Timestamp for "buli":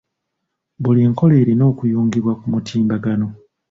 0.81-1.01